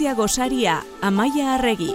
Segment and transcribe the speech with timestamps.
[0.00, 1.90] zientzia gosaria, amaia arregi.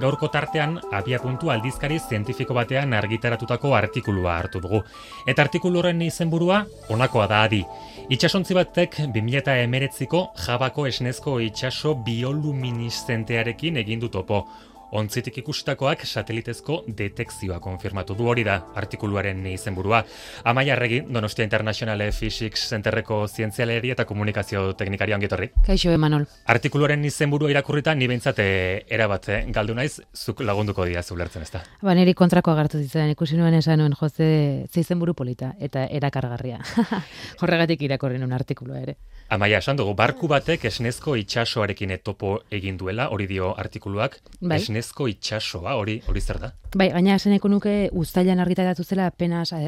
[0.00, 4.80] Gaurko tartean, abiapuntu aldizkari zientifiko batean argitaratutako artikulua hartu dugu.
[5.28, 7.60] Eta artikulu horren izenburua onakoa da adi.
[8.08, 14.46] Itxasontzi batek 2000 emeretziko jabako esnezko itxaso bioluminiszentearekin egin du topo.
[14.92, 20.02] Ontzitik ikustitakoak satelitezko detekzioa konfirmatu du hori da artikuluaren izenburua.
[20.44, 25.48] Amaia Arregi, Donostia International Physics Centerreko zientzialeri eta komunikazio teknikari ongetorri.
[25.64, 26.26] Kaixo, Emanol.
[26.52, 31.64] Artikuluaren izenburua irakurrita ni behintzat eh, erabat galdu naiz, zuk lagunduko dira zulertzen ezta.
[31.80, 34.28] Ba, niri kontrako agartu zitzen, ikusi nuen esan nuen joze
[34.68, 36.60] zeizenburu polita eta erakargarria.
[37.40, 38.98] Horregatik irakorri nuen artikulua ere.
[39.32, 44.58] Amaia, esan dugu, barku batek esnezko itxasoarekin etopo egin duela, hori dio artikuluak, Bai.
[44.60, 46.50] esnezko itxasoa, hori hori zer da?
[46.76, 47.72] Bai, gaina esaneko nuke
[48.02, 49.62] uztailan argitaratu zela apenas e,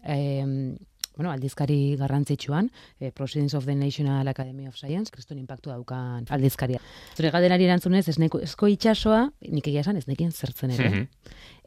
[0.00, 0.16] e,
[1.16, 6.80] bueno, aldizkari garrantzitsuan, e, Proceedings of the National Academy of Science, kriston impactu daukan aldizkaria.
[7.16, 10.90] Zure galderari erantzunez, esneko, esko itxasoa, nik egia esan, ez nekien zertzen ere.
[10.90, 11.08] Mhm.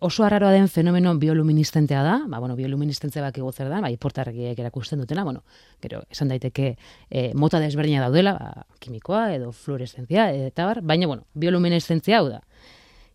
[0.05, 4.99] Oso arraroa den fenomeno bioluministentea da, ba, bueno, bioluministentzia bak zer da, bai, portarregiek erakusten
[4.99, 5.43] dutena, bueno,
[5.81, 6.77] gero, esan daiteke
[7.09, 12.43] e, mota desberdina daudela, ba, kimikoa edo fluoreszentzia, eta bar, baina, bueno, biolumineszentzia hau da.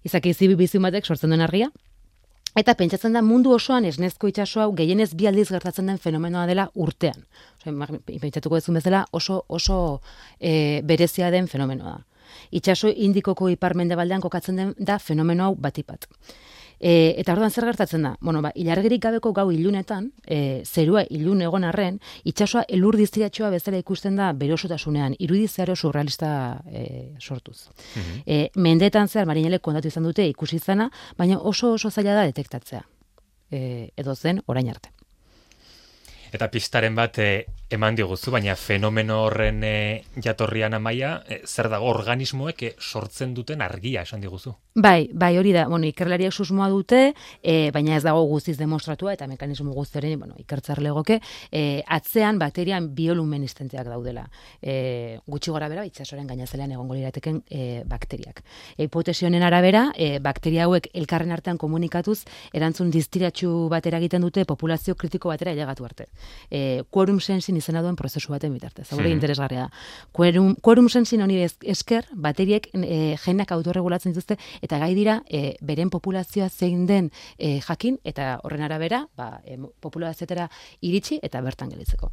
[0.04, 1.70] Izaki zibi bizun batek sortzen duen argia,
[2.54, 6.68] Eta pentsatzen da mundu osoan esnezko itsaso hau gehienez bi aldiz gertatzen den fenomenoa dela
[6.74, 7.24] urtean.
[7.58, 9.78] Osea, pentsatuko duzun bezala oso oso
[10.38, 12.04] e, berezia den fenomenoa da.
[12.54, 16.06] Itsaso indikoko iparmendebaldean kokatzen den da fenomeno hau batipat.
[16.84, 18.10] E, eta orduan zer gertatzen da?
[18.20, 21.96] Bueno, ba, ilargirik gabeko gau ilunetan, e, zerua ilun egon arren,
[22.28, 26.32] itsasoa elur diztiratxoa bezala ikusten da bere osotasunean, irudi zeharo surrealista
[26.68, 27.70] e, sortuz.
[27.94, 28.18] Mhm.
[28.26, 32.82] E, mendeetan zehar marinelek kontatu izan dute ikusi izana, baina oso oso zaila da detektatzea.
[33.50, 33.62] E,
[33.96, 34.92] edo zen orain arte.
[36.34, 41.90] Eta pistaren bat eh, eman diguzu, baina fenomeno horren eh, jatorrian amaia, eh, zer dago
[41.90, 44.54] organismoek eh, sortzen duten argia esan diguzu.
[44.74, 47.12] Bai, bai, hori da, bueno, ikerlariak susmoa dute,
[47.46, 51.20] e, baina ez dago guztiz demostratua eta mekanismo guztiaren, bueno, ikertzar legoke,
[51.52, 54.24] e, atzean bakterian bioluministenteak daudela.
[54.58, 58.42] E, gutxi gora bera, itxasoren gainazelean egongo lirateken e, bakteriak.
[58.76, 64.96] E, honen arabera, e, bakteria hauek elkarren artean komunikatuz, erantzun diztiratxu batera egiten dute populazio
[64.96, 66.08] kritiko batera ailegatu arte.
[66.50, 68.86] E, quorum sensin izena duen prozesu baten bitartez.
[68.92, 69.12] Ere Mhm.
[69.16, 69.70] interesgarria da.
[70.12, 75.90] Quorum, quorum sensin honi esker, bateriek e, genak autorregulatzen dituzte eta gai dira e, beren
[75.90, 80.50] populazioa zein den e, jakin eta horren arabera ba, e, populazioetara
[80.82, 82.12] iritsi eta bertan gelitzeko.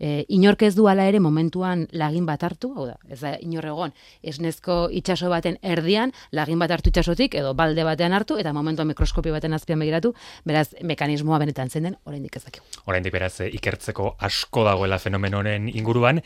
[0.00, 3.66] E, inork ez du hala ere momentuan lagin bat hartu, hau da, ez da inor
[3.70, 8.88] egon esnezko itsaso baten erdian lagin bat hartu itsasotik edo balde batean hartu eta momentuan
[8.90, 10.14] mikroskopio baten azpian begiratu,
[10.44, 12.66] beraz mekanismoa benetan zen den oraindik ez dakigu.
[12.86, 16.22] Oraindik beraz eh, ikertzeko asko dagoela fenomeno honen inguruan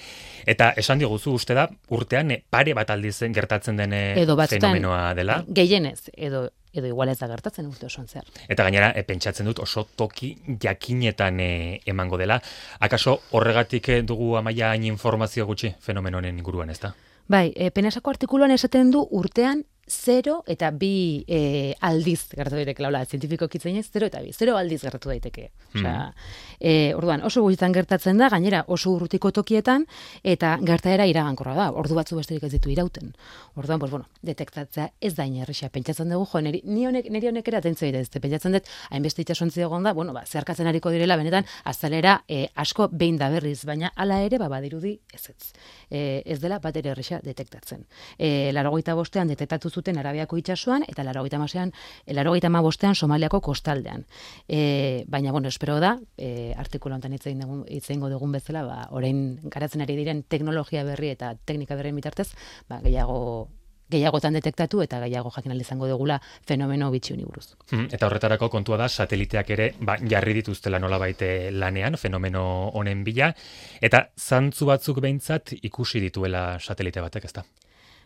[0.47, 4.71] eta esan diguzu uste da urtean eh, pare bat aldiz gertatzen den eh, Edo batzutan
[4.71, 8.27] fenomenoa dela Gehienez edo edo igual ez da gertatzen urte osoan zehar.
[8.49, 12.41] eta gainera eh, pentsatzen dut oso toki jakinetan eh, emango dela.
[12.81, 16.95] Akaso horregatik eh, dugu amaia hain informazio gutxi fenomeno honen inguruan, ezta?
[17.29, 23.05] Bai, e, penasako artikuluan esaten du urtean 0 eta bi e, aldiz gertatu daiteke, laula,
[23.07, 25.51] zientifiko kitzenez, 0 eta bi, 0 aldiz gertatu daiteke.
[25.77, 26.13] Osea,
[26.59, 29.87] e, orduan, oso gutxitan gertatzen da, gainera oso urrutiko tokietan,
[30.27, 33.13] eta gertaera iragankorra da, ordu batzu besterik ez ditu irauten.
[33.55, 37.53] Orduan, pues, bueno, detektatzea ez da inerrexia, pentsatzen dugu, jo, neri, ni honek, neri honek
[37.53, 41.17] ere atentzio egiten, ez pentsatzen dut, hainbeste itxasontzi egon da, bueno, ba, zeharkatzen hariko direla,
[41.21, 45.53] benetan, azalera e, asko behin da berriz, baina hala ere, ba, badirudi ez ez.
[45.91, 47.87] E, ez dela bat ere erresa detektatzen.
[48.19, 51.73] E, larogeita bostean detektatu zuten Arabiako itsasoan eta larogeita masean,
[52.19, 54.07] larogeita bostean Somaliako kostaldean.
[54.49, 58.65] E, baina, bueno, espero da, e, artikulu honetan hitz egin dugun- hitz egingo dugun bezala,
[58.65, 62.33] ba, orain garatzen ari diren teknologia berri eta teknika berrien bitartez,
[62.69, 63.49] ba, gehiago
[63.91, 66.17] gehiagotan detektatu eta gehiago jakin izango dugula
[66.47, 67.55] fenomeno bitxi honi buruz.
[67.71, 73.05] Mhm, Eta horretarako kontua da sateliteak ere ba, jarri dituztela nolabait eh, lanean fenomeno honen
[73.05, 73.33] bila
[73.81, 77.45] eta zantzu batzuk behintzat ikusi dituela satelite batek, ezta?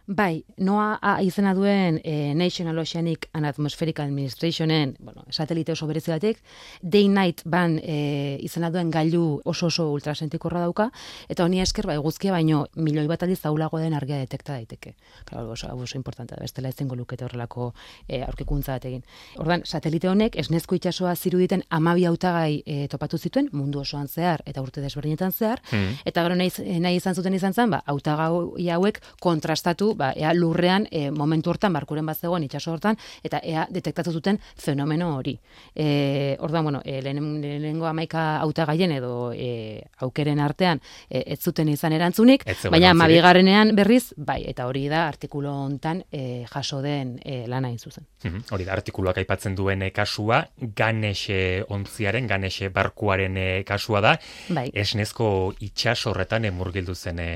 [0.06, 6.10] Bai, NOAA a, izena duen e, National Oceanic and Atmospheric Administrationen, bueno, satelite oso berezi
[6.10, 6.42] batek,
[6.82, 10.90] Day Night ban e, izena duen gailu oso oso ultrasentikorra dauka,
[11.28, 14.94] eta honi esker bai guzkia baino milioi bat aldiz zaulago den argia detekta daiteke.
[15.24, 17.72] Claro, oso, oso importante da, bestela ezingo lukete horrelako
[18.08, 19.06] e, aurkikuntza bat egin.
[19.38, 24.62] Ordan satelite honek esnezko itsasoa ziruditen amabi hautagai e, topatu zituen mundu osoan zehar eta
[24.62, 25.94] urte desberdinetan zehar, Hmm.
[26.04, 26.50] Eta gero nahi,
[26.82, 31.74] nahi izan zuten izan zen, ba, hautagai hauek kontrastatu ba, ea lurrean e, momentu hortan
[31.76, 35.36] barkuren bat zegoen itsaso hortan eta ea detektatu zuten fenomeno hori.
[35.74, 41.68] E, orduan, bueno, e, lehen, lehenengo amaika hautagaien edo e, aukeren artean e, ez zuten
[41.72, 47.44] izan erantzunik, baina mabigarrenean berriz, bai, eta hori da artikulu hontan e, jaso den e,
[47.48, 48.04] lana zuzen.
[48.24, 50.42] Mhm, hori da, artikuluak aipatzen duen kasua,
[50.76, 54.16] ganexe ontziaren, ganexe barkuaren kasua da,
[54.48, 54.68] bai.
[54.74, 57.30] esnezko itxasorretan emurgildu zen e,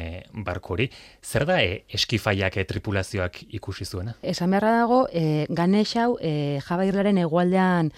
[0.45, 0.89] barku hori.
[1.23, 4.15] Zer da e, eskifaiak e, tripulazioak ikusi zuena?
[4.23, 7.91] Esan beharra dago, e, ganex hau e, jabairlaren egualdean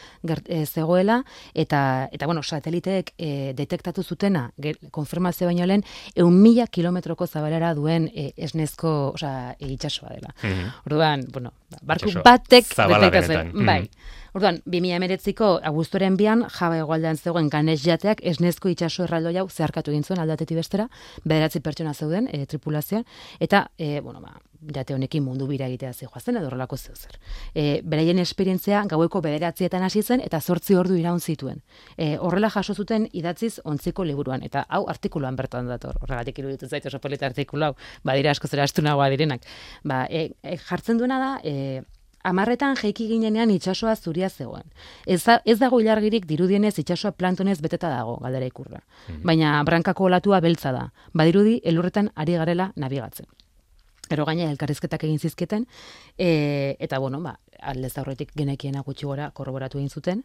[0.44, 1.22] e, zegoela,
[1.54, 4.50] eta, eta bueno, sateliteek e, detektatu zutena,
[4.90, 5.84] konfirmazio baino lehen,
[6.14, 10.34] eun mila kilometroko zabalera duen e, esnezko, oza, e, itxasua dela.
[10.42, 11.52] Mm Orduan, bueno,
[11.82, 13.52] barku batek detektatzen.
[13.66, 13.82] Bai.
[13.82, 14.14] Mhm.
[14.36, 20.04] Orduan, 2019ko abuztuaren bian, jaba egualdean zegoen ganez jateak esnezko itxaso erraldo jau zeharkatu egin
[20.04, 20.84] zuen aldateti bestera,
[21.24, 23.06] bederatzi pertsona zeuden e, tripulazioan,
[23.40, 24.34] eta, e, bueno, ba,
[24.76, 27.16] jate honekin mundu bira egitea joazen edo horrelako zeu zer.
[27.54, 31.64] E, beraien esperientzia gaueko bederatzietan hasi zen eta zortzi ordu iraun zituen.
[31.96, 36.92] E, horrela jaso zuten idatziz ontziko liburuan, eta hau artikuluan bertan dator, horregatik iruditu zaitu
[36.92, 37.74] oso polita artikulu hau,
[38.04, 39.48] badira asko zera astunagoa direnak.
[39.84, 41.80] Ba, e, e, jartzen duena da, e,
[42.26, 44.66] Amarretan jaiki ginenean itsasoa zuria zegoen.
[45.06, 48.82] Ez, ez dago ilargirik dirudienez itsasoa plantonez beteta dago, galdera ikurra.
[49.08, 49.22] Mhm.
[49.30, 50.90] Baina brankako olatua beltza da.
[51.14, 53.26] Badirudi, elurretan ari garela nabigatzen.
[54.10, 55.66] Ero gaina elkarrizketak egin zizketen,
[56.18, 60.22] e, eta bueno, ba, aldez aurretik genekiena gutxi gora korroboratu egin zuten.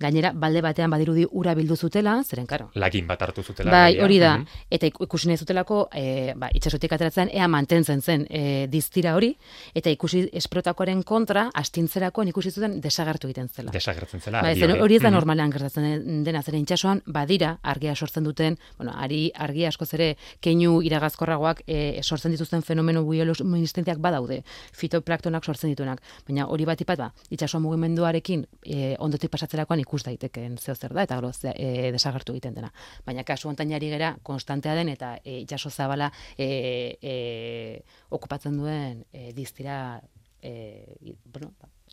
[0.00, 2.70] Gainera, balde batean badirudi ura bildu zutela, zeren karo.
[2.74, 3.70] Lagin bat hartu zutela.
[3.70, 4.36] Bai, hori da.
[4.38, 4.66] Mm -hmm.
[4.70, 9.36] Eta ikusi nahi zutelako, e, ba, itxasotik ateratzen, ea mantentzen zen e, diztira hori,
[9.74, 13.70] eta ikusi esprotakoaren kontra, astintzerako ikusi zuten desagertu egiten zela.
[13.70, 14.42] Desagertzen zela.
[14.42, 19.30] Bai, hori ez da normalean gertatzen dena, zeren itxasoan, badira, argia sortzen duten, bueno, ari
[19.34, 24.40] argia asko zere, keinu iragazkorragoak e, sortzen dituzten fenomeno bioluministentiak badaude,
[24.76, 30.56] fitoplaktonak sortzen dituenak, baina hori bat bat ba, itxaso mugimenduarekin e, ondotik pasatzerakoan ikus daiteken
[30.58, 32.72] zeo zer da, eta gero e, desagertu egiten dena.
[33.06, 39.30] Baina kasu ontainari gera, konstantea den, eta e, itxaso zabala e, e, okupatzen duen e,
[39.36, 40.00] diztira
[40.42, 41.52] e, bueno,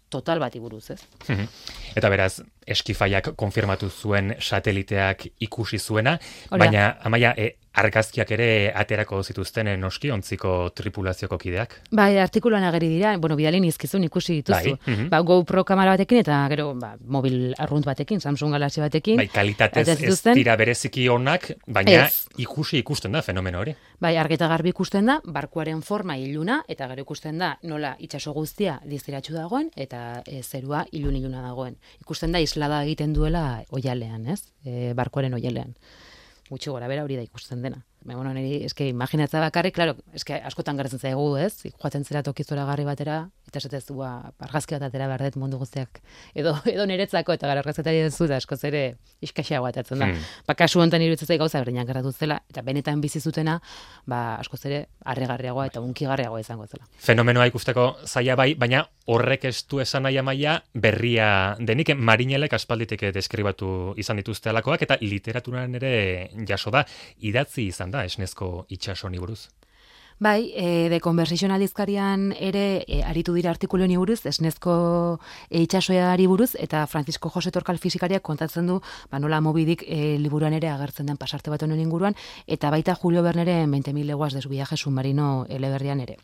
[0.10, 1.02] total bat iburuz, ez?
[1.28, 1.48] Mhm.
[2.00, 6.18] Eta beraz, eskifaiak konfirmatu zuen sateliteak ikusi zuena,
[6.52, 11.76] baina, amaia, e, argazkiak ere aterako zituzten noski ontziko tripulazioko kideak.
[11.96, 14.76] Bai, artikuluan ageri dira, bueno, bidalin izkizun ikusi dituzu.
[14.76, 19.22] Bai, mm ba, GoPro kamera batekin eta gero ba, mobil arrunt batekin, Samsung Galaxy batekin.
[19.22, 22.08] Bai, kalitatez ez dira bereziki onak, baina
[22.38, 23.76] ikusi ikusten da fenomeno hori.
[24.02, 28.80] Bai, argeta garbi ikusten da, barkuaren forma iluna, eta gero ikusten da nola itxaso guztia
[28.86, 31.78] diztiratxu dagoen, eta e, zerua ilun iluna dagoen.
[32.02, 34.42] Ikusten da islada egiten duela oialean, ez?
[34.66, 35.74] E, barkuaren oialean
[36.50, 37.84] gutxi gora bera hori da ikusten dena.
[38.08, 41.68] Ba, bueno, niri, eske, imaginatza bakarrik, claro, eske, askotan gertzen zaigu, ez?
[41.74, 43.18] Joaten zera tokizora garri batera,
[43.50, 46.00] eta esatez ba, argazki bat atera behar mundu guztiak,
[46.32, 48.84] edo, edo niretzako, eta gara argazketari ez da, askoz ere,
[49.20, 50.08] iskaxeago atatzen da.
[50.08, 50.24] Hmm.
[50.48, 53.58] Ba, kasu honetan iruditzen gauza berdinak gertatu zela, eta benetan bizi zutena,
[54.08, 56.88] ba, askoz ere, arregarriagoa eta unkigarriagoa izango zela.
[57.04, 61.30] Fenomenoa ikusteko zaila bai, baina horrek ez du esan nahi amaia berria
[61.60, 65.94] denik, marinelek aspalditek deskribatu izan dituzte alakoak, eta literaturan ere
[66.48, 66.84] jaso da,
[67.20, 69.48] idatzi izan da, da esnezko itxasoni buruz?
[70.20, 76.56] Bai, e, de Conversation aldizkarian ere e, aritu dira artikuluen buruz, esnezko e, itxasoari buruz,
[76.58, 78.80] eta Francisco Jose Torkal fizikariak kontatzen du,
[79.12, 83.22] ba, nola mobidik e, liburuan ere agertzen den pasarte bat honen inguruan, eta baita Julio
[83.22, 86.18] Bernere 20.000 leguaz de su viaje submarino eleberrian ere.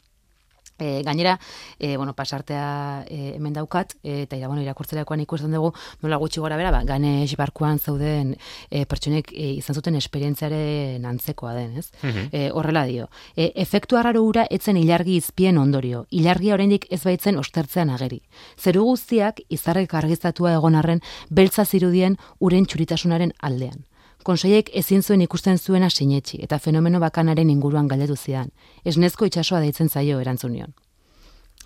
[0.80, 1.39] E, gainera,
[1.80, 6.42] e, bueno, pasartea e, hemen daukat, e, eta ira, bueno, irakurtzerakoan ikusten dugu, nola gutxi
[6.42, 8.34] gora bera, ba, ganex barkuan zauden
[8.70, 11.92] e, pertsonek e, izan zuten esperientziaren antzekoa den, ez?
[12.01, 12.27] Mhm.
[12.32, 13.10] E, horrela dio.
[13.36, 16.06] E, efektu harraro ura etzen ilargi izpien ondorio.
[16.10, 18.22] Ilargia oraindik ez baitzen ostertzean ageri.
[18.58, 23.84] Zeru guztiak, izarrek argizatua egon arren, beltza zirudien uren txuritasunaren aldean
[24.24, 28.51] konseiek ezin zuen ikusten zuena sinetxi eta fenomeno bakanaren inguruan galdetu zidan.
[28.86, 30.74] Esnezko itsasoa deitzen zaio erantzunion.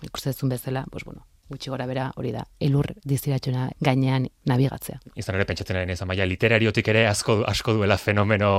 [0.02, 4.98] Ikusten bezala, pues bueno, gutxi gora bera hori da, elur diziratxuna gainean nabigatzea.
[5.16, 8.50] Izan ere, pentsatzen ari nezan, literariotik ere asko, asko duela fenomeno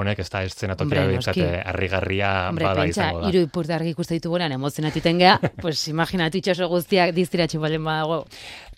[0.00, 3.32] honek, ez da eszenatokera bintzate, harrigarria bada izango da.
[3.32, 8.24] Iru ipurte argi ikuste ditu gorean, emozionatiten geha, pues imaginatu itxaso guztiak diziratxu balen badago.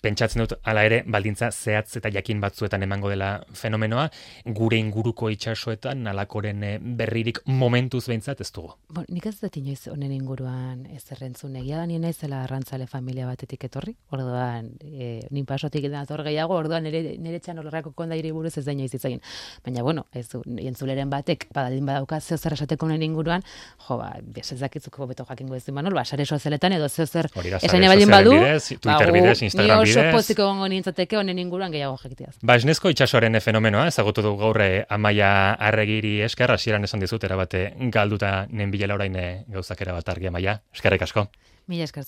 [0.03, 4.09] Pentsatzen dut hala ere baldintza zehatz eta jakin batzuetan emango dela fenomenoa,
[4.57, 8.73] gure inguruko itsasoetan alakoren eh, berririk momentuz behintzat ez dugu.
[8.93, 13.27] Bon, nik ez dut inoiz honen inguruan ez errentzun egia da nien zela arrantzale familia
[13.29, 18.57] batetik etorri, orduan, e, nin pasotik dator gehiago, orduan nire, nire txan horreko kondairi buruz
[18.57, 19.21] ez da inoiz itzagin.
[19.65, 23.45] Baina, bueno, ez entzuleren batek, badalin badauka zeo zer esateko honen inguruan,
[23.87, 27.31] jo, ba, ez dakitzuko beto jakingo ez manol, ba, sare sozialetan edo zeo zer
[27.61, 29.92] esan baldin badu, Twitter ba, bidez, Instagram bidez.
[29.93, 32.35] Oso poziko gongo nintzateke honen inguruan gehiago jakitiaz.
[32.41, 35.31] Ba, esnezko itxasoaren fenomenoa, ezagutu du gaurre eh, amaia
[35.69, 40.59] arregiri esker, hasieran esan dizut, erabate galduta nenbilela orain eh, gauzak erabat argi amaia.
[40.73, 41.27] Eskerrik asko.
[41.67, 42.03] Mila esker